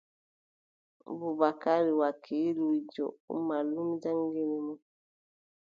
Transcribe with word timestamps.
Bubakari 1.19 1.91
wakiiliijo, 2.01 3.05
ɗum 3.25 3.39
mallum 3.49 3.89
jaŋngini 4.01 4.57
mo. 4.65 4.73